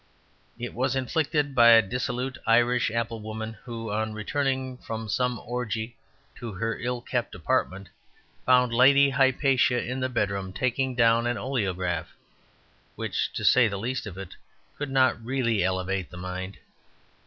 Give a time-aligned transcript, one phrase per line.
[0.57, 5.95] It was inflicted by a dissolute Irish apple woman, who, on returning from some orgy
[6.37, 7.87] to her ill kept apartment,
[8.43, 12.07] found Lady Hypatia in the bedroom taking down an oleograph,
[12.95, 14.35] which, to say the least of it,
[14.75, 16.57] could not really elevate the mind.